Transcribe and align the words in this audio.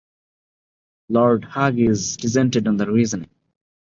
Lord 1.09 1.45
Hughes 1.45 2.17
dissented 2.17 2.67
on 2.67 2.77
the 2.77 2.89
reasoning. 2.91 3.29